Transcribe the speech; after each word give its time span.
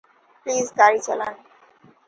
Please, 0.41 0.67
গাড়ি 0.79 0.99
চালান! 1.05 1.33